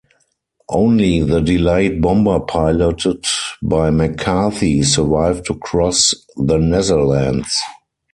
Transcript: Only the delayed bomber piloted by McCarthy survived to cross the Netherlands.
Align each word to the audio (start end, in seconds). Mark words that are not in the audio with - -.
Only 0.71 1.21
the 1.21 1.41
delayed 1.41 2.01
bomber 2.01 2.39
piloted 2.39 3.23
by 3.61 3.91
McCarthy 3.91 4.81
survived 4.81 5.45
to 5.45 5.53
cross 5.53 6.15
the 6.35 6.57
Netherlands. 6.57 7.55